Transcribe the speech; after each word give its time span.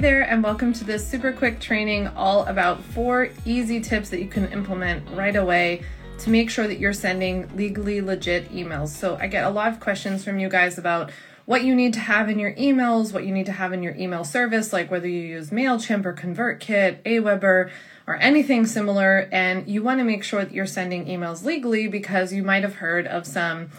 there, 0.00 0.22
and 0.22 0.44
welcome 0.44 0.72
to 0.72 0.84
this 0.84 1.04
super 1.04 1.32
quick 1.32 1.58
training 1.58 2.06
all 2.08 2.44
about 2.44 2.80
four 2.80 3.30
easy 3.44 3.80
tips 3.80 4.10
that 4.10 4.20
you 4.20 4.28
can 4.28 4.46
implement 4.52 5.04
right 5.10 5.34
away 5.34 5.82
to 6.18 6.30
make 6.30 6.48
sure 6.50 6.68
that 6.68 6.78
you're 6.78 6.92
sending 6.92 7.50
legally 7.56 8.00
legit 8.00 8.48
emails. 8.52 8.90
So, 8.90 9.16
I 9.16 9.26
get 9.26 9.42
a 9.42 9.50
lot 9.50 9.72
of 9.72 9.80
questions 9.80 10.22
from 10.22 10.38
you 10.38 10.48
guys 10.48 10.78
about 10.78 11.10
what 11.46 11.64
you 11.64 11.74
need 11.74 11.94
to 11.94 11.98
have 11.98 12.28
in 12.28 12.38
your 12.38 12.52
emails, 12.52 13.12
what 13.12 13.26
you 13.26 13.32
need 13.32 13.46
to 13.46 13.52
have 13.52 13.72
in 13.72 13.82
your 13.82 13.94
email 13.96 14.22
service, 14.22 14.72
like 14.72 14.88
whether 14.88 15.08
you 15.08 15.20
use 15.20 15.50
MailChimp 15.50 16.04
or 16.04 16.14
ConvertKit, 16.14 17.02
Aweber, 17.02 17.68
or 18.06 18.16
anything 18.18 18.66
similar. 18.66 19.28
And 19.32 19.68
you 19.68 19.82
want 19.82 19.98
to 19.98 20.04
make 20.04 20.22
sure 20.22 20.44
that 20.44 20.54
you're 20.54 20.66
sending 20.66 21.06
emails 21.06 21.44
legally 21.44 21.88
because 21.88 22.32
you 22.32 22.44
might 22.44 22.62
have 22.62 22.76
heard 22.76 23.08
of 23.08 23.26
some 23.26 23.70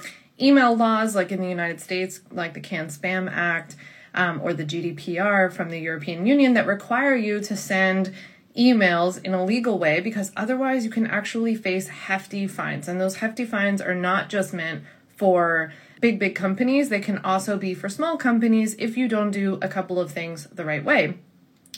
email 0.41 0.75
laws, 0.75 1.15
like 1.15 1.31
in 1.31 1.39
the 1.39 1.47
United 1.47 1.79
States, 1.79 2.19
like 2.29 2.55
the 2.55 2.59
CAN 2.59 2.87
Spam 2.87 3.31
Act 3.31 3.77
um, 4.19 4.41
or 4.43 4.53
the 4.53 4.65
GDPR 4.65 5.51
from 5.51 5.69
the 5.69 5.79
European 5.79 6.25
Union, 6.25 6.53
that 6.53 6.67
require 6.67 7.15
you 7.15 7.39
to 7.39 7.55
send 7.55 8.13
emails 8.57 9.23
in 9.23 9.33
a 9.33 9.45
legal 9.45 9.79
way 9.79 10.01
because 10.01 10.33
otherwise 10.35 10.83
you 10.83 10.91
can 10.91 11.07
actually 11.07 11.55
face 11.55 11.87
hefty 11.87 12.45
fines. 12.45 12.89
And 12.89 12.99
those 12.99 13.17
hefty 13.17 13.45
fines 13.45 13.81
are 13.81 13.95
not 13.95 14.29
just 14.29 14.53
meant 14.53 14.83
for 15.15 15.71
big, 16.01 16.19
big 16.19 16.35
companies, 16.35 16.89
they 16.89 16.99
can 16.99 17.19
also 17.19 17.57
be 17.57 17.73
for 17.73 17.87
small 17.87 18.17
companies 18.17 18.75
if 18.77 18.97
you 18.97 19.07
don't 19.07 19.31
do 19.31 19.57
a 19.61 19.67
couple 19.67 19.99
of 19.99 20.11
things 20.11 20.47
the 20.47 20.65
right 20.65 20.83
way. 20.83 21.17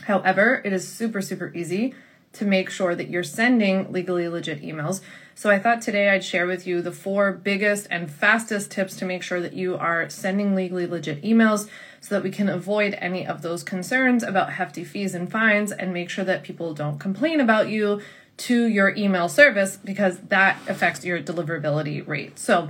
However, 0.03 0.61
it 0.65 0.73
is 0.73 0.87
super, 0.87 1.21
super 1.21 1.51
easy 1.53 1.93
to 2.33 2.45
make 2.45 2.69
sure 2.69 2.95
that 2.95 3.09
you're 3.09 3.23
sending 3.23 3.91
legally 3.91 4.27
legit 4.27 4.61
emails. 4.61 5.01
So 5.35 5.49
I 5.49 5.59
thought 5.59 5.81
today 5.81 6.09
I'd 6.09 6.23
share 6.23 6.45
with 6.45 6.67
you 6.67 6.81
the 6.81 6.91
four 6.91 7.31
biggest 7.31 7.87
and 7.89 8.09
fastest 8.09 8.71
tips 8.71 8.95
to 8.97 9.05
make 9.05 9.23
sure 9.23 9.41
that 9.41 9.53
you 9.53 9.75
are 9.75 10.09
sending 10.09 10.55
legally 10.55 10.85
legit 10.85 11.21
emails 11.23 11.67
so 11.99 12.15
that 12.15 12.23
we 12.23 12.31
can 12.31 12.49
avoid 12.49 12.95
any 12.99 13.25
of 13.25 13.41
those 13.41 13.63
concerns 13.63 14.23
about 14.23 14.53
hefty 14.53 14.83
fees 14.83 15.13
and 15.13 15.31
fines 15.31 15.71
and 15.71 15.93
make 15.93 16.09
sure 16.09 16.25
that 16.25 16.43
people 16.43 16.73
don't 16.73 16.99
complain 16.99 17.39
about 17.39 17.69
you 17.69 18.01
to 18.37 18.65
your 18.67 18.95
email 18.95 19.29
service 19.29 19.77
because 19.77 20.17
that 20.29 20.57
affects 20.67 21.05
your 21.05 21.21
deliverability 21.21 22.05
rate. 22.07 22.39
So 22.39 22.69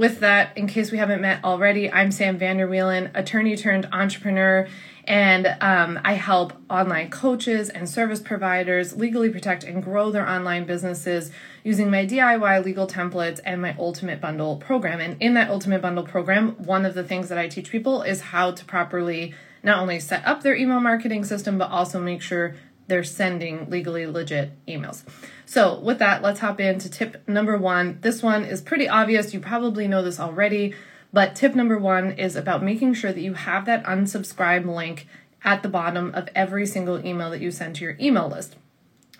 with 0.00 0.20
that, 0.20 0.56
in 0.56 0.66
case 0.66 0.90
we 0.90 0.96
haven't 0.96 1.20
met 1.20 1.44
already, 1.44 1.92
I'm 1.92 2.10
Sam 2.10 2.38
Vanderwielen, 2.38 3.10
attorney 3.14 3.54
turned 3.54 3.86
entrepreneur, 3.92 4.66
and 5.04 5.46
um, 5.60 6.00
I 6.02 6.14
help 6.14 6.54
online 6.70 7.10
coaches 7.10 7.68
and 7.68 7.86
service 7.86 8.18
providers 8.18 8.96
legally 8.96 9.28
protect 9.28 9.62
and 9.62 9.82
grow 9.82 10.10
their 10.10 10.26
online 10.26 10.64
businesses 10.64 11.30
using 11.64 11.90
my 11.90 12.06
DIY 12.06 12.64
legal 12.64 12.86
templates 12.86 13.40
and 13.44 13.60
my 13.60 13.76
Ultimate 13.78 14.22
Bundle 14.22 14.56
program. 14.56 15.00
And 15.00 15.20
in 15.20 15.34
that 15.34 15.50
Ultimate 15.50 15.82
Bundle 15.82 16.04
program, 16.04 16.52
one 16.52 16.86
of 16.86 16.94
the 16.94 17.04
things 17.04 17.28
that 17.28 17.36
I 17.36 17.48
teach 17.48 17.70
people 17.70 18.00
is 18.00 18.22
how 18.22 18.52
to 18.52 18.64
properly 18.64 19.34
not 19.62 19.80
only 19.80 20.00
set 20.00 20.26
up 20.26 20.42
their 20.42 20.56
email 20.56 20.80
marketing 20.80 21.26
system, 21.26 21.58
but 21.58 21.70
also 21.70 22.00
make 22.00 22.22
sure 22.22 22.54
they're 22.90 23.04
sending 23.04 23.70
legally 23.70 24.04
legit 24.06 24.50
emails. 24.66 25.04
So, 25.46 25.78
with 25.78 25.98
that, 26.00 26.22
let's 26.22 26.40
hop 26.40 26.60
into 26.60 26.90
tip 26.90 27.26
number 27.26 27.56
one. 27.56 27.98
This 28.02 28.22
one 28.22 28.44
is 28.44 28.60
pretty 28.60 28.88
obvious. 28.88 29.32
You 29.32 29.40
probably 29.40 29.88
know 29.88 30.02
this 30.02 30.20
already, 30.20 30.74
but 31.12 31.34
tip 31.34 31.54
number 31.54 31.78
one 31.78 32.12
is 32.12 32.36
about 32.36 32.62
making 32.62 32.94
sure 32.94 33.12
that 33.12 33.20
you 33.20 33.34
have 33.34 33.64
that 33.66 33.84
unsubscribe 33.84 34.66
link 34.66 35.06
at 35.44 35.62
the 35.62 35.68
bottom 35.68 36.12
of 36.14 36.28
every 36.34 36.66
single 36.66 37.04
email 37.06 37.30
that 37.30 37.40
you 37.40 37.50
send 37.50 37.76
to 37.76 37.84
your 37.84 37.96
email 38.00 38.28
list. 38.28 38.56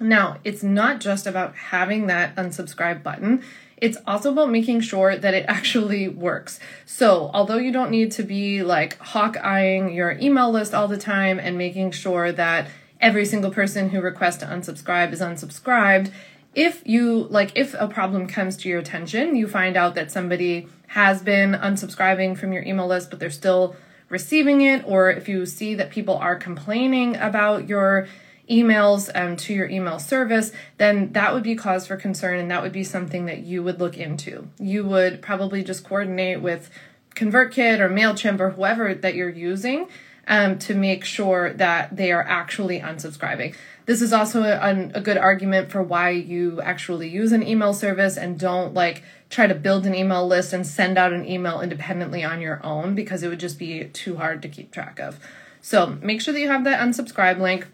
Now, 0.01 0.39
it's 0.45 0.63
not 0.63 1.01
just 1.01 1.27
about 1.27 1.55
having 1.55 2.07
that 2.09 2.35
unsubscribe 2.35 3.03
button. 3.03 3.43
It's 3.77 3.99
also 4.07 4.33
about 4.33 4.51
making 4.51 4.81
sure 4.81 5.17
that 5.17 5.35
it 5.35 5.45
actually 5.49 6.09
works. 6.09 6.59
So, 6.87 7.31
although 7.33 7.59
you 7.59 7.71
don't 7.71 7.91
need 7.91 8.11
to 8.13 8.25
be 8.25 8.63
like 8.65 8.99
hawk 8.99 9.37
eyeing 9.43 9.93
your 9.93 10.13
email 10.13 10.51
list 10.51 10.75
all 10.75 10.89
the 10.89 10.99
time 10.99 11.39
and 11.39 11.57
making 11.57 11.93
sure 11.93 12.33
that 12.33 12.69
every 13.01 13.25
single 13.25 13.51
person 13.51 13.91
who 13.91 14.01
requests 14.01 14.39
to 14.39 14.47
unsubscribe 14.47 15.13
is 15.13 15.21
unsubscribed. 15.21 16.13
If 16.55 16.83
you 16.85 17.27
like, 17.31 17.53
if 17.55 17.75
a 17.75 17.87
problem 17.87 18.27
comes 18.27 18.57
to 18.59 18.69
your 18.69 18.81
attention, 18.81 19.37
you 19.37 19.47
find 19.47 19.77
out 19.77 19.95
that 19.95 20.11
somebody 20.11 20.67
has 20.89 21.23
been 21.23 21.53
unsubscribing 21.53 22.37
from 22.37 22.53
your 22.53 22.65
email 22.65 22.87
list, 22.87 23.11
but 23.11 23.21
they're 23.21 23.31
still 23.31 23.77
receiving 24.09 24.61
it, 24.61 24.83
or 24.87 25.11
if 25.11 25.29
you 25.29 25.47
see 25.47 25.75
that 25.77 25.91
people 25.91 26.17
are 26.17 26.35
complaining 26.35 27.17
about 27.17 27.69
your 27.69 28.09
emails 28.51 29.09
um, 29.15 29.37
to 29.37 29.55
your 29.55 29.69
email 29.69 30.01
service, 30.01 30.51
then 30.79 31.13
that 31.13 31.33
would 31.33 31.45
be 31.45 31.55
cause 31.55 31.87
for 31.87 31.97
concern 31.97 32.39
and 32.41 32.51
that 32.51 32.63
would 32.63 32.73
be 32.73 32.83
something 32.83 33.27
that 33.27 33.39
you 33.39 33.63
would 33.63 33.79
look 33.79 33.97
into. 33.97 34.49
You 34.59 34.85
would 34.85 35.23
probably 35.23 35.63
just 35.63 35.85
coordinate 35.85 36.43
with 36.43 36.69
ConvertKit 37.15 37.79
or 37.79 37.89
MailChimp 37.89 38.41
or 38.41 38.51
whoever 38.51 38.93
that 38.93 39.15
you're 39.15 39.31
using 39.31 39.87
um, 40.27 40.59
to 40.61 40.75
make 40.75 41.05
sure 41.05 41.53
that 41.55 41.97
they 41.97 42.13
are 42.13 42.23
actually 42.23 42.81
unsubscribing. 42.81 43.55
This 43.87 44.03
is 44.03 44.13
also 44.13 44.43
a, 44.43 44.91
a 44.95 45.01
good 45.01 45.17
argument 45.17 45.71
for 45.71 45.83
why 45.83 46.11
you 46.11 46.61
actually 46.61 47.09
use 47.09 47.33
an 47.33 47.47
email 47.47 47.75
service 47.75 48.17
and 48.17 48.39
don't 48.39 48.73
like 48.73 49.03
try 49.31 49.47
to 49.47 49.55
build 49.55 49.87
an 49.87 49.95
email 49.95 50.27
list 50.27 50.53
and 50.53 50.67
send 50.67 50.99
out 50.99 51.13
an 51.13 51.27
email 51.27 51.61
independently 51.61 52.23
on 52.23 52.41
your 52.41 52.65
own 52.65 52.95
because 52.95 53.23
it 53.23 53.29
would 53.29 53.41
just 53.41 53.59
be 53.59 53.85
too 53.85 54.17
hard 54.17 54.43
to 54.43 54.49
keep 54.49 54.71
track 54.71 55.01
of. 55.01 55.19
So 55.61 55.99
make 56.03 56.21
sure 56.21 56.33
that 56.33 56.41
you 56.41 56.49
have 56.49 56.65
that 56.65 56.81
unsubscribe 56.81 57.41
link. 57.41 57.67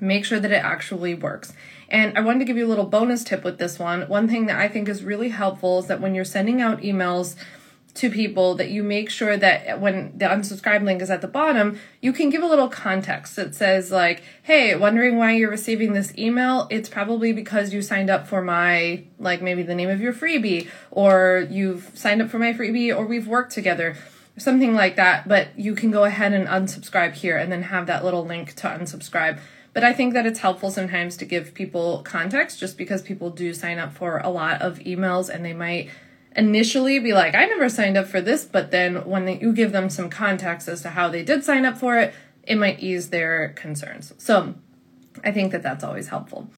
Make 0.00 0.24
sure 0.24 0.40
that 0.40 0.50
it 0.50 0.62
actually 0.64 1.14
works. 1.14 1.52
And 1.88 2.16
I 2.16 2.20
wanted 2.20 2.38
to 2.40 2.44
give 2.44 2.56
you 2.56 2.66
a 2.66 2.68
little 2.68 2.86
bonus 2.86 3.24
tip 3.24 3.42
with 3.42 3.58
this 3.58 3.78
one. 3.78 4.02
One 4.02 4.28
thing 4.28 4.46
that 4.46 4.58
I 4.58 4.68
think 4.68 4.88
is 4.88 5.02
really 5.02 5.30
helpful 5.30 5.80
is 5.80 5.86
that 5.86 6.00
when 6.00 6.14
you're 6.14 6.24
sending 6.24 6.60
out 6.60 6.80
emails, 6.80 7.34
to 8.00 8.08
people 8.08 8.54
that 8.54 8.70
you 8.70 8.82
make 8.82 9.10
sure 9.10 9.36
that 9.36 9.78
when 9.78 10.16
the 10.16 10.24
unsubscribe 10.24 10.82
link 10.82 11.02
is 11.02 11.10
at 11.10 11.20
the 11.20 11.28
bottom, 11.28 11.78
you 12.00 12.14
can 12.14 12.30
give 12.30 12.42
a 12.42 12.46
little 12.46 12.66
context 12.66 13.36
that 13.36 13.54
says, 13.54 13.90
like, 13.90 14.22
hey, 14.42 14.74
wondering 14.74 15.18
why 15.18 15.32
you're 15.32 15.50
receiving 15.50 15.92
this 15.92 16.10
email? 16.16 16.66
It's 16.70 16.88
probably 16.88 17.34
because 17.34 17.74
you 17.74 17.82
signed 17.82 18.08
up 18.08 18.26
for 18.26 18.40
my, 18.40 19.04
like, 19.18 19.42
maybe 19.42 19.62
the 19.62 19.74
name 19.74 19.90
of 19.90 20.00
your 20.00 20.14
freebie, 20.14 20.66
or 20.90 21.46
you've 21.50 21.90
signed 21.92 22.22
up 22.22 22.30
for 22.30 22.38
my 22.38 22.54
freebie, 22.54 22.96
or 22.96 23.04
we've 23.04 23.28
worked 23.28 23.52
together, 23.52 23.94
something 24.38 24.74
like 24.74 24.96
that. 24.96 25.28
But 25.28 25.48
you 25.58 25.74
can 25.74 25.90
go 25.90 26.04
ahead 26.04 26.32
and 26.32 26.48
unsubscribe 26.48 27.12
here 27.12 27.36
and 27.36 27.52
then 27.52 27.64
have 27.64 27.86
that 27.88 28.02
little 28.02 28.24
link 28.24 28.54
to 28.54 28.66
unsubscribe. 28.66 29.40
But 29.74 29.84
I 29.84 29.92
think 29.92 30.14
that 30.14 30.24
it's 30.24 30.38
helpful 30.38 30.70
sometimes 30.70 31.18
to 31.18 31.26
give 31.26 31.52
people 31.52 32.00
context 32.02 32.58
just 32.58 32.78
because 32.78 33.02
people 33.02 33.28
do 33.28 33.52
sign 33.52 33.78
up 33.78 33.92
for 33.92 34.20
a 34.20 34.30
lot 34.30 34.62
of 34.62 34.78
emails 34.78 35.28
and 35.28 35.44
they 35.44 35.52
might 35.52 35.90
initially 36.36 36.98
be 36.98 37.12
like, 37.12 37.34
I 37.34 37.46
never 37.46 37.68
signed 37.68 37.96
up 37.96 38.06
for 38.06 38.20
this, 38.20 38.44
but 38.44 38.70
then 38.70 39.06
when 39.08 39.28
you 39.40 39.52
give 39.52 39.72
them 39.72 39.90
some 39.90 40.10
context 40.10 40.68
as 40.68 40.82
to 40.82 40.90
how 40.90 41.08
they 41.08 41.22
did 41.22 41.44
sign 41.44 41.64
up 41.64 41.78
for 41.78 41.98
it, 41.98 42.14
it 42.44 42.56
might 42.56 42.80
ease 42.80 43.10
their 43.10 43.50
concerns. 43.50 44.14
So 44.18 44.54
I 45.24 45.32
think 45.32 45.52
that 45.52 45.62
that's 45.62 45.84
always 45.84 46.08
helpful. 46.08 46.50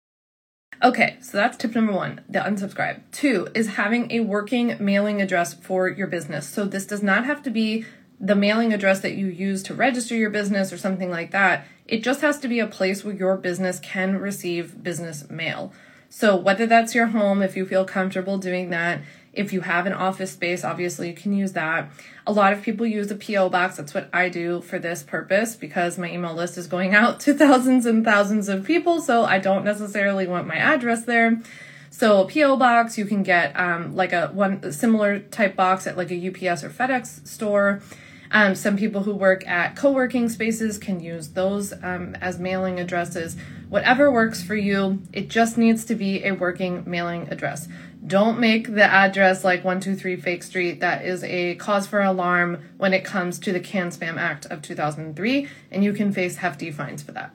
Okay, 0.83 1.17
so 1.21 1.37
that's 1.37 1.57
tip 1.57 1.75
number 1.75 1.93
one, 1.93 2.21
the 2.27 2.39
unsubscribe. 2.39 3.01
Two 3.11 3.47
is 3.53 3.75
having 3.75 4.11
a 4.11 4.21
working 4.21 4.75
mailing 4.79 5.21
address 5.21 5.53
for 5.53 5.87
your 5.87 6.07
business. 6.07 6.49
So 6.49 6.65
this 6.65 6.87
does 6.87 7.03
not 7.03 7.25
have 7.25 7.43
to 7.43 7.51
be 7.51 7.85
the 8.19 8.35
mailing 8.35 8.73
address 8.73 8.99
that 9.01 9.13
you 9.13 9.27
use 9.27 9.63
to 9.63 9.73
register 9.73 10.15
your 10.15 10.29
business 10.29 10.73
or 10.73 10.77
something 10.77 11.09
like 11.09 11.31
that. 11.31 11.65
It 11.85 12.03
just 12.03 12.21
has 12.21 12.39
to 12.39 12.47
be 12.47 12.59
a 12.59 12.67
place 12.67 13.03
where 13.03 13.13
your 13.13 13.37
business 13.37 13.79
can 13.79 14.17
receive 14.17 14.81
business 14.83 15.29
mail. 15.29 15.71
So 16.09 16.35
whether 16.35 16.65
that's 16.65 16.93
your 16.93 17.07
home, 17.07 17.41
if 17.41 17.55
you 17.55 17.65
feel 17.65 17.85
comfortable 17.85 18.37
doing 18.37 18.69
that, 18.71 19.01
if 19.33 19.53
you 19.53 19.61
have 19.61 19.85
an 19.85 19.93
office 19.93 20.31
space, 20.31 20.63
obviously 20.63 21.07
you 21.07 21.13
can 21.13 21.33
use 21.33 21.53
that. 21.53 21.89
A 22.27 22.33
lot 22.33 22.53
of 22.53 22.61
people 22.61 22.85
use 22.85 23.09
a 23.11 23.15
P.O. 23.15 23.49
box. 23.49 23.77
That's 23.77 23.93
what 23.93 24.09
I 24.13 24.29
do 24.29 24.61
for 24.61 24.77
this 24.77 25.03
purpose 25.03 25.55
because 25.55 25.97
my 25.97 26.11
email 26.11 26.33
list 26.33 26.57
is 26.57 26.67
going 26.67 26.93
out 26.93 27.19
to 27.21 27.33
thousands 27.37 27.85
and 27.85 28.03
thousands 28.03 28.49
of 28.49 28.65
people. 28.65 29.01
So 29.01 29.23
I 29.23 29.39
don't 29.39 29.63
necessarily 29.63 30.27
want 30.27 30.47
my 30.47 30.57
address 30.57 31.05
there. 31.05 31.41
So 31.89 32.21
a 32.21 32.27
P.O. 32.27 32.57
box, 32.57 32.97
you 32.97 33.05
can 33.05 33.23
get 33.23 33.57
um, 33.59 33.95
like 33.95 34.13
a 34.13 34.27
one 34.27 34.71
similar 34.71 35.19
type 35.19 35.55
box 35.55 35.87
at 35.87 35.97
like 35.97 36.11
a 36.11 36.27
UPS 36.27 36.63
or 36.63 36.69
FedEx 36.69 37.27
store. 37.27 37.81
Um, 38.33 38.55
some 38.55 38.77
people 38.77 39.03
who 39.03 39.13
work 39.13 39.45
at 39.45 39.75
co 39.75 39.91
working 39.91 40.29
spaces 40.29 40.77
can 40.77 41.01
use 41.01 41.29
those 41.29 41.73
um, 41.83 42.15
as 42.21 42.39
mailing 42.39 42.79
addresses. 42.79 43.35
Whatever 43.67 44.09
works 44.09 44.41
for 44.41 44.55
you, 44.55 45.01
it 45.11 45.29
just 45.29 45.57
needs 45.57 45.83
to 45.85 45.95
be 45.95 46.23
a 46.25 46.31
working 46.31 46.83
mailing 46.85 47.27
address. 47.29 47.67
Don't 48.05 48.39
make 48.39 48.73
the 48.73 48.83
address 48.83 49.43
like 49.43 49.63
123 49.63 50.15
Fake 50.15 50.41
Street. 50.41 50.79
That 50.79 51.05
is 51.05 51.23
a 51.23 51.55
cause 51.55 51.85
for 51.85 52.01
alarm 52.01 52.69
when 52.77 52.93
it 52.93 53.05
comes 53.05 53.37
to 53.39 53.51
the 53.51 53.59
CAN 53.59 53.89
Spam 53.89 54.17
Act 54.17 54.47
of 54.47 54.63
2003, 54.63 55.47
and 55.69 55.83
you 55.83 55.93
can 55.93 56.11
face 56.11 56.37
hefty 56.37 56.71
fines 56.71 57.03
for 57.03 57.11
that. 57.11 57.33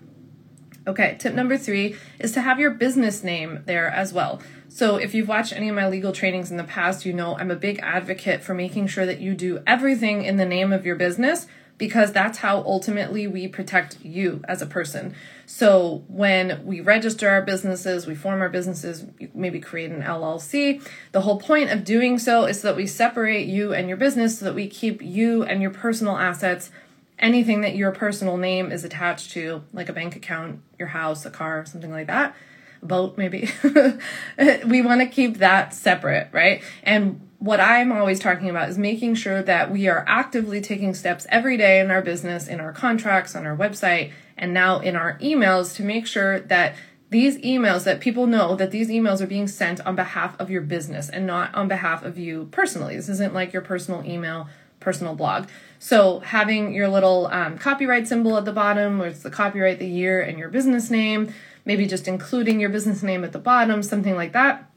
Okay, 0.88 1.16
tip 1.18 1.34
number 1.34 1.56
three 1.56 1.96
is 2.18 2.32
to 2.32 2.40
have 2.40 2.58
your 2.58 2.70
business 2.70 3.22
name 3.22 3.62
there 3.66 3.88
as 3.88 4.12
well. 4.12 4.40
So, 4.68 4.96
if 4.96 5.14
you've 5.14 5.28
watched 5.28 5.52
any 5.52 5.68
of 5.68 5.74
my 5.74 5.88
legal 5.88 6.12
trainings 6.12 6.50
in 6.50 6.56
the 6.56 6.64
past, 6.64 7.06
you 7.06 7.12
know 7.12 7.36
I'm 7.38 7.50
a 7.50 7.56
big 7.56 7.78
advocate 7.82 8.42
for 8.42 8.54
making 8.54 8.88
sure 8.88 9.06
that 9.06 9.20
you 9.20 9.34
do 9.34 9.62
everything 9.66 10.24
in 10.24 10.36
the 10.36 10.44
name 10.44 10.72
of 10.72 10.84
your 10.84 10.96
business 10.96 11.46
because 11.78 12.12
that's 12.12 12.38
how 12.38 12.58
ultimately 12.58 13.26
we 13.26 13.46
protect 13.48 13.98
you 14.02 14.42
as 14.48 14.62
a 14.62 14.66
person. 14.66 15.14
So 15.44 16.04
when 16.08 16.64
we 16.64 16.80
register 16.80 17.28
our 17.28 17.42
businesses, 17.42 18.06
we 18.06 18.14
form 18.14 18.40
our 18.40 18.48
businesses, 18.48 19.04
maybe 19.34 19.60
create 19.60 19.90
an 19.90 20.02
LLC, 20.02 20.82
the 21.12 21.20
whole 21.20 21.38
point 21.38 21.70
of 21.70 21.84
doing 21.84 22.18
so 22.18 22.44
is 22.46 22.60
so 22.60 22.68
that 22.68 22.76
we 22.76 22.86
separate 22.86 23.46
you 23.46 23.72
and 23.74 23.88
your 23.88 23.96
business 23.96 24.38
so 24.38 24.46
that 24.46 24.54
we 24.54 24.68
keep 24.68 25.02
you 25.02 25.42
and 25.42 25.60
your 25.60 25.70
personal 25.70 26.16
assets 26.16 26.70
anything 27.18 27.62
that 27.62 27.76
your 27.76 27.92
personal 27.92 28.36
name 28.36 28.70
is 28.70 28.84
attached 28.84 29.30
to, 29.32 29.62
like 29.72 29.88
a 29.88 29.92
bank 29.92 30.16
account, 30.16 30.60
your 30.78 30.88
house, 30.88 31.24
a 31.24 31.30
car, 31.30 31.64
something 31.66 31.90
like 31.90 32.06
that, 32.06 32.34
a 32.82 32.86
boat 32.86 33.16
maybe. 33.16 33.50
we 34.66 34.82
want 34.82 35.00
to 35.00 35.06
keep 35.06 35.38
that 35.38 35.72
separate, 35.72 36.28
right? 36.32 36.62
And 36.82 37.25
what 37.38 37.60
I'm 37.60 37.92
always 37.92 38.18
talking 38.18 38.48
about 38.48 38.68
is 38.68 38.78
making 38.78 39.14
sure 39.14 39.42
that 39.42 39.70
we 39.70 39.88
are 39.88 40.04
actively 40.08 40.60
taking 40.60 40.94
steps 40.94 41.26
every 41.28 41.56
day 41.56 41.80
in 41.80 41.90
our 41.90 42.02
business, 42.02 42.48
in 42.48 42.60
our 42.60 42.72
contracts, 42.72 43.36
on 43.36 43.46
our 43.46 43.56
website, 43.56 44.12
and 44.36 44.54
now 44.54 44.80
in 44.80 44.96
our 44.96 45.18
emails 45.18 45.74
to 45.76 45.82
make 45.82 46.06
sure 46.06 46.40
that 46.40 46.74
these 47.10 47.38
emails 47.38 47.84
that 47.84 48.00
people 48.00 48.26
know 48.26 48.56
that 48.56 48.70
these 48.70 48.88
emails 48.88 49.20
are 49.20 49.26
being 49.26 49.46
sent 49.46 49.80
on 49.86 49.94
behalf 49.94 50.38
of 50.40 50.50
your 50.50 50.62
business 50.62 51.08
and 51.08 51.26
not 51.26 51.54
on 51.54 51.68
behalf 51.68 52.02
of 52.02 52.18
you 52.18 52.48
personally. 52.50 52.96
This 52.96 53.08
isn't 53.08 53.32
like 53.32 53.52
your 53.52 53.62
personal 53.62 54.04
email, 54.04 54.48
personal 54.80 55.14
blog. 55.14 55.48
So 55.78 56.20
having 56.20 56.74
your 56.74 56.88
little 56.88 57.28
um, 57.28 57.58
copyright 57.58 58.08
symbol 58.08 58.36
at 58.36 58.44
the 58.44 58.52
bottom, 58.52 58.98
where 58.98 59.08
it's 59.08 59.22
the 59.22 59.30
copyright, 59.30 59.78
the 59.78 59.86
year, 59.86 60.20
and 60.20 60.38
your 60.38 60.48
business 60.48 60.90
name, 60.90 61.32
maybe 61.64 61.86
just 61.86 62.08
including 62.08 62.60
your 62.60 62.70
business 62.70 63.02
name 63.02 63.22
at 63.24 63.32
the 63.32 63.38
bottom, 63.38 63.82
something 63.82 64.16
like 64.16 64.32
that. 64.32 64.68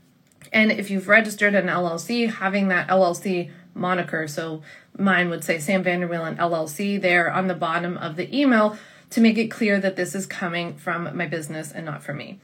And 0.52 0.72
if 0.72 0.90
you've 0.90 1.08
registered 1.08 1.56
an 1.56 1.68
LLC, 1.68 2.32
having 2.32 2.70
that 2.70 2.88
LLC 2.88 3.52
moniker, 3.74 4.28
so 4.28 4.62
mine 4.98 5.30
would 5.30 5.44
say 5.44 5.60
Sam 5.60 5.84
Vanderwielen 5.84 6.38
LLC 6.38 7.02
there 7.02 7.32
on 7.32 7.48
the 7.48 7.54
bottom 7.54 7.98
of 7.98 8.16
the 8.16 8.36
email 8.36 8.78
to 9.12 9.22
make 9.22 9.38
it 9.38 9.48
clear 9.48 9.80
that 9.80 9.96
this 9.96 10.16
is 10.16 10.26
coming 10.26 10.76
from 10.76 11.16
my 11.16 11.26
business 11.26 11.72
and 11.72 11.86
not 11.86 12.04
from 12.04 12.18
me. 12.18 12.40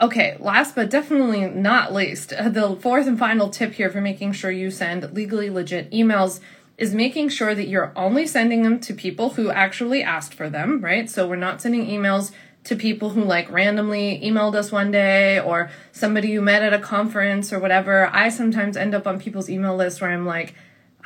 Okay, 0.00 0.36
last 0.38 0.76
but 0.76 0.90
definitely 0.90 1.46
not 1.46 1.92
least, 1.92 2.30
the 2.40 2.78
fourth 2.80 3.06
and 3.06 3.18
final 3.18 3.50
tip 3.50 3.72
here 3.72 3.90
for 3.90 4.00
making 4.00 4.32
sure 4.32 4.50
you 4.50 4.70
send 4.70 5.12
legally 5.12 5.50
legit 5.50 5.90
emails 5.90 6.40
is 6.76 6.94
making 6.94 7.28
sure 7.28 7.56
that 7.56 7.66
you're 7.66 7.92
only 7.96 8.24
sending 8.24 8.62
them 8.62 8.78
to 8.78 8.94
people 8.94 9.30
who 9.30 9.50
actually 9.50 10.00
asked 10.00 10.32
for 10.32 10.48
them, 10.48 10.80
right? 10.80 11.10
So 11.10 11.26
we're 11.26 11.34
not 11.34 11.60
sending 11.60 11.86
emails 11.86 12.30
to 12.64 12.76
people 12.76 13.10
who 13.10 13.24
like 13.24 13.50
randomly 13.50 14.20
emailed 14.22 14.54
us 14.54 14.70
one 14.70 14.90
day 14.90 15.40
or 15.40 15.70
somebody 15.92 16.28
you 16.28 16.42
met 16.42 16.62
at 16.62 16.72
a 16.72 16.78
conference 16.78 17.52
or 17.52 17.58
whatever. 17.58 18.10
I 18.12 18.28
sometimes 18.28 18.76
end 18.76 18.94
up 18.94 19.06
on 19.06 19.20
people's 19.20 19.48
email 19.48 19.76
list 19.76 20.00
where 20.00 20.10
I'm 20.10 20.26
like, 20.26 20.54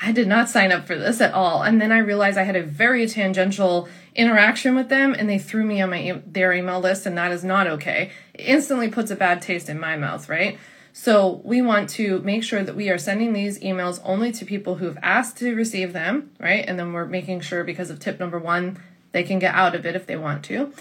I 0.01 0.11
did 0.11 0.27
not 0.27 0.49
sign 0.49 0.73
up 0.73 0.87
for 0.87 0.97
this 0.97 1.21
at 1.21 1.33
all. 1.33 1.63
And 1.63 1.81
then 1.81 1.93
I 1.93 1.99
realized 1.99 2.37
I 2.37 2.43
had 2.43 2.57
a 2.57 2.63
very 2.63 3.07
tangential 3.07 3.89
interaction 4.17 4.75
with 4.75 4.89
them 4.89 5.15
and 5.17 5.29
they 5.29 5.39
threw 5.39 5.65
me 5.65 5.81
on 5.81 5.91
my 5.91 6.21
their 6.27 6.53
email 6.53 6.81
list 6.81 7.07
and 7.07 7.17
that 7.17 7.31
is 7.31 7.45
not 7.45 7.67
okay. 7.67 8.11
It 8.35 8.43
instantly 8.43 8.89
puts 8.89 9.11
a 9.11 9.17
bad 9.17 9.41
taste 9.41 9.69
in 9.69 9.79
my 9.79 9.97
mouth, 9.97 10.29
right? 10.29 10.59
So 10.93 11.41
we 11.45 11.63
want 11.63 11.89
to 11.91 12.19
make 12.21 12.43
sure 12.43 12.63
that 12.63 12.77
we 12.77 12.91
are 12.91 12.99
sending 12.99 13.33
these 13.33 13.59
emails 13.61 14.01
only 14.05 14.33
to 14.33 14.45
people 14.45 14.75
who 14.75 14.87
have 14.87 14.99
asked 15.03 15.39
to 15.39 15.55
receive 15.55 15.93
them, 15.93 16.33
right? 16.39 16.65
And 16.67 16.79
then 16.79 16.93
we're 16.93 17.07
making 17.07 17.41
sure 17.41 17.65
because 17.65 17.89
of 17.89 18.01
tip 18.01 18.19
number 18.19 18.39
1 18.39 18.79
they 19.13 19.23
can 19.23 19.39
get 19.39 19.55
out 19.55 19.75
of 19.75 19.87
it 19.87 19.95
if 19.95 20.07
they 20.07 20.17
want 20.17 20.43
to. 20.47 20.73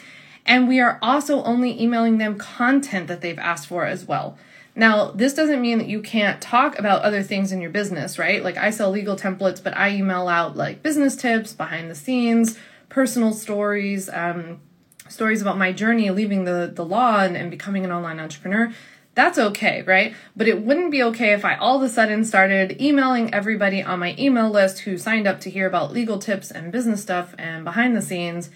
And 0.46 0.68
we 0.68 0.80
are 0.80 1.00
also 1.02 1.44
only 1.44 1.82
emailing 1.82 2.18
them 2.18 2.38
content 2.38 3.08
that 3.08 3.22
they've 3.22 3.40
asked 3.40 3.68
for 3.68 3.86
as 3.86 4.06
well. 4.06 4.38
Now, 4.76 5.12
this 5.12 5.34
doesn't 5.34 5.62
mean 5.62 5.80
that 5.80 5.88
you 5.88 6.02
can't 6.02 6.42
talk 6.42 6.80
about 6.80 7.02
other 7.02 7.24
things 7.24 7.52
in 7.52 7.62
your 7.62 7.72
business, 7.72 8.18
right? 8.18 8.44
Like 8.44 8.58
I 8.58 8.70
sell 8.70 8.90
legal 8.90 9.18
templates, 9.18 9.62
but 9.62 9.76
I 9.76 9.92
email 9.92 10.28
out 10.28 10.56
like 10.56 10.82
business 10.82 11.16
tips, 11.16 11.54
behind 11.54 11.90
the 11.90 11.96
scenes, 11.96 12.58
personal 12.88 13.34
stories, 13.34 14.10
um, 14.10 14.62
stories 15.10 15.42
about 15.42 15.58
my 15.58 15.74
journey 15.74 16.10
leaving 16.10 16.46
the, 16.46 16.72
the 16.74 16.86
law 16.86 17.20
and, 17.20 17.36
and 17.36 17.52
becoming 17.52 17.84
an 17.84 17.92
online 17.92 18.20
entrepreneur. 18.20 18.72
That's 19.14 19.38
okay, 19.38 19.82
right? 19.82 20.16
But 20.38 20.48
it 20.48 20.62
wouldn't 20.62 20.90
be 20.90 21.04
okay 21.04 21.34
if 21.34 21.44
I 21.44 21.56
all 21.56 21.76
of 21.76 21.84
a 21.84 21.90
sudden 21.90 22.24
started 22.24 22.82
emailing 22.82 23.34
everybody 23.34 23.84
on 23.84 24.00
my 24.00 24.16
email 24.18 24.50
list 24.50 24.80
who 24.80 24.98
signed 24.98 25.28
up 25.28 25.42
to 25.42 25.50
hear 25.50 25.68
about 25.68 25.92
legal 25.92 26.18
tips 26.18 26.50
and 26.50 26.72
business 26.72 27.02
stuff 27.02 27.36
and 27.38 27.66
behind 27.66 27.96
the 27.96 28.02
scenes 28.02 28.50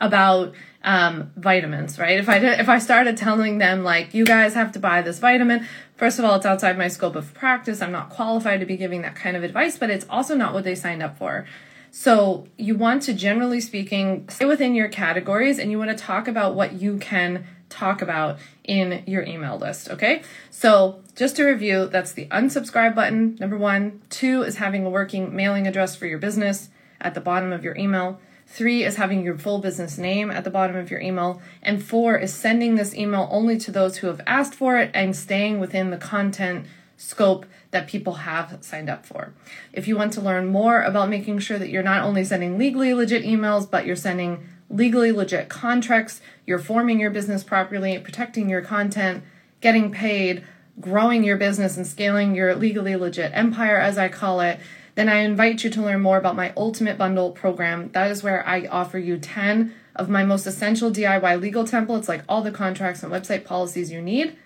about 0.00 0.54
um, 0.82 1.30
vitamins, 1.36 1.98
right? 1.98 2.18
If 2.18 2.28
I 2.28 2.38
did, 2.38 2.58
if 2.60 2.68
I 2.68 2.78
started 2.78 3.16
telling 3.16 3.58
them 3.58 3.84
like 3.84 4.14
you 4.14 4.24
guys 4.24 4.54
have 4.54 4.72
to 4.72 4.78
buy 4.78 5.02
this 5.02 5.18
vitamin, 5.18 5.66
first 5.96 6.18
of 6.18 6.24
all, 6.24 6.36
it's 6.36 6.46
outside 6.46 6.78
my 6.78 6.88
scope 6.88 7.16
of 7.16 7.34
practice. 7.34 7.82
I'm 7.82 7.92
not 7.92 8.10
qualified 8.10 8.60
to 8.60 8.66
be 8.66 8.76
giving 8.76 9.02
that 9.02 9.14
kind 9.14 9.36
of 9.36 9.42
advice, 9.42 9.76
but 9.78 9.90
it's 9.90 10.06
also 10.08 10.34
not 10.34 10.54
what 10.54 10.64
they 10.64 10.74
signed 10.74 11.02
up 11.02 11.18
for. 11.18 11.46
So 11.90 12.46
you 12.56 12.76
want 12.76 13.02
to 13.04 13.14
generally 13.14 13.60
speaking 13.60 14.28
stay 14.28 14.44
within 14.44 14.74
your 14.74 14.88
categories 14.88 15.58
and 15.58 15.70
you 15.70 15.78
want 15.78 15.90
to 15.90 15.96
talk 15.96 16.28
about 16.28 16.54
what 16.54 16.74
you 16.74 16.98
can 16.98 17.46
talk 17.68 18.02
about 18.02 18.38
in 18.64 19.02
your 19.06 19.22
email 19.22 19.56
list, 19.56 19.88
okay? 19.90 20.22
So, 20.50 21.00
just 21.16 21.36
to 21.36 21.44
review, 21.44 21.86
that's 21.86 22.12
the 22.12 22.26
unsubscribe 22.26 22.94
button, 22.94 23.36
number 23.40 23.56
1. 23.56 24.02
2 24.10 24.42
is 24.42 24.56
having 24.56 24.84
a 24.84 24.90
working 24.90 25.34
mailing 25.34 25.66
address 25.66 25.96
for 25.96 26.06
your 26.06 26.18
business 26.18 26.68
at 27.00 27.14
the 27.14 27.20
bottom 27.20 27.52
of 27.52 27.64
your 27.64 27.76
email. 27.76 28.20
Three 28.52 28.82
is 28.82 28.96
having 28.96 29.22
your 29.22 29.38
full 29.38 29.60
business 29.60 29.96
name 29.96 30.28
at 30.28 30.42
the 30.42 30.50
bottom 30.50 30.74
of 30.74 30.90
your 30.90 31.00
email. 31.00 31.40
And 31.62 31.82
four 31.82 32.18
is 32.18 32.34
sending 32.34 32.74
this 32.74 32.96
email 32.96 33.28
only 33.30 33.56
to 33.58 33.70
those 33.70 33.98
who 33.98 34.08
have 34.08 34.20
asked 34.26 34.54
for 34.54 34.76
it 34.76 34.90
and 34.92 35.14
staying 35.14 35.60
within 35.60 35.90
the 35.90 35.96
content 35.96 36.66
scope 36.96 37.46
that 37.70 37.86
people 37.86 38.14
have 38.14 38.58
signed 38.60 38.90
up 38.90 39.06
for. 39.06 39.32
If 39.72 39.86
you 39.86 39.96
want 39.96 40.12
to 40.14 40.20
learn 40.20 40.48
more 40.48 40.82
about 40.82 41.08
making 41.08 41.38
sure 41.38 41.60
that 41.60 41.70
you're 41.70 41.84
not 41.84 42.02
only 42.02 42.24
sending 42.24 42.58
legally 42.58 42.92
legit 42.92 43.24
emails, 43.24 43.70
but 43.70 43.86
you're 43.86 43.94
sending 43.94 44.48
legally 44.68 45.12
legit 45.12 45.48
contracts, 45.48 46.20
you're 46.44 46.58
forming 46.58 46.98
your 46.98 47.10
business 47.10 47.44
properly, 47.44 48.00
protecting 48.00 48.50
your 48.50 48.62
content, 48.62 49.22
getting 49.60 49.92
paid, 49.92 50.44
growing 50.80 51.22
your 51.22 51.36
business, 51.36 51.76
and 51.76 51.86
scaling 51.86 52.34
your 52.34 52.56
legally 52.56 52.96
legit 52.96 53.30
empire, 53.32 53.78
as 53.78 53.96
I 53.96 54.08
call 54.08 54.40
it, 54.40 54.58
then 55.00 55.08
I 55.08 55.20
invite 55.20 55.64
you 55.64 55.70
to 55.70 55.80
learn 55.80 56.02
more 56.02 56.18
about 56.18 56.36
my 56.36 56.52
Ultimate 56.58 56.98
Bundle 56.98 57.30
program. 57.30 57.90
That 57.92 58.10
is 58.10 58.22
where 58.22 58.46
I 58.46 58.66
offer 58.66 58.98
you 58.98 59.16
10 59.16 59.72
of 59.96 60.10
my 60.10 60.24
most 60.24 60.46
essential 60.46 60.90
DIY 60.90 61.40
legal 61.40 61.64
templates, 61.64 62.06
like 62.06 62.22
all 62.28 62.42
the 62.42 62.50
contracts 62.50 63.02
and 63.02 63.10
website 63.10 63.46
policies 63.46 63.90
you 63.90 64.02
need, 64.02 64.36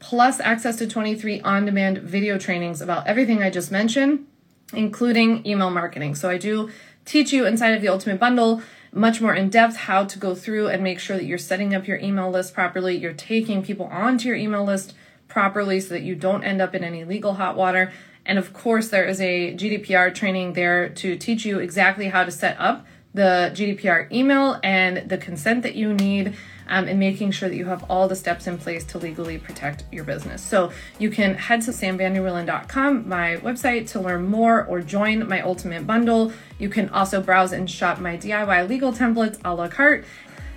plus 0.00 0.38
access 0.38 0.76
to 0.76 0.86
23 0.86 1.40
on 1.40 1.64
demand 1.64 1.96
video 1.96 2.36
trainings 2.36 2.82
about 2.82 3.06
everything 3.06 3.42
I 3.42 3.48
just 3.48 3.72
mentioned, 3.72 4.26
including 4.74 5.46
email 5.46 5.70
marketing. 5.70 6.14
So 6.14 6.28
I 6.28 6.36
do 6.36 6.70
teach 7.06 7.32
you 7.32 7.46
inside 7.46 7.70
of 7.70 7.80
the 7.80 7.88
Ultimate 7.88 8.20
Bundle 8.20 8.60
much 8.92 9.22
more 9.22 9.34
in 9.34 9.48
depth 9.48 9.76
how 9.76 10.04
to 10.04 10.18
go 10.18 10.34
through 10.34 10.68
and 10.68 10.82
make 10.82 11.00
sure 11.00 11.16
that 11.16 11.24
you're 11.24 11.38
setting 11.38 11.74
up 11.74 11.88
your 11.88 11.96
email 12.00 12.30
list 12.30 12.52
properly, 12.52 12.98
you're 12.98 13.14
taking 13.14 13.62
people 13.62 13.86
onto 13.86 14.28
your 14.28 14.36
email 14.36 14.62
list 14.62 14.92
properly 15.26 15.80
so 15.80 15.94
that 15.94 16.02
you 16.02 16.14
don't 16.14 16.44
end 16.44 16.60
up 16.60 16.74
in 16.74 16.84
any 16.84 17.02
legal 17.02 17.32
hot 17.32 17.56
water. 17.56 17.90
And 18.24 18.38
of 18.38 18.52
course, 18.52 18.88
there 18.88 19.04
is 19.04 19.20
a 19.20 19.54
GDPR 19.54 20.14
training 20.14 20.52
there 20.52 20.88
to 20.88 21.16
teach 21.16 21.44
you 21.44 21.58
exactly 21.58 22.08
how 22.08 22.24
to 22.24 22.30
set 22.30 22.56
up 22.58 22.86
the 23.14 23.52
GDPR 23.54 24.10
email 24.10 24.58
and 24.62 25.08
the 25.08 25.18
consent 25.18 25.62
that 25.64 25.74
you 25.74 25.92
need. 25.92 26.36
Um, 26.68 26.86
and 26.86 26.98
making 26.98 27.32
sure 27.32 27.50
that 27.50 27.56
you 27.56 27.66
have 27.66 27.84
all 27.90 28.08
the 28.08 28.16
steps 28.16 28.46
in 28.46 28.56
place 28.56 28.84
to 28.84 28.98
legally 28.98 29.36
protect 29.36 29.84
your 29.92 30.04
business. 30.04 30.40
So 30.40 30.72
you 30.98 31.10
can 31.10 31.34
head 31.34 31.60
to 31.62 31.70
samvanderwielen.com, 31.70 33.08
my 33.08 33.36
website, 33.38 33.90
to 33.90 34.00
learn 34.00 34.28
more 34.28 34.64
or 34.64 34.80
join 34.80 35.28
my 35.28 35.42
ultimate 35.42 35.86
bundle. 35.86 36.32
You 36.58 36.70
can 36.70 36.88
also 36.90 37.20
browse 37.20 37.52
and 37.52 37.68
shop 37.68 37.98
my 37.98 38.16
DIY 38.16 38.68
legal 38.68 38.92
templates 38.92 39.38
a 39.44 39.54
la 39.54 39.68
carte. 39.68 40.06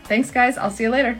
Thanks, 0.06 0.32
guys. 0.32 0.58
I'll 0.58 0.72
see 0.72 0.84
you 0.84 0.92
later. 0.92 1.20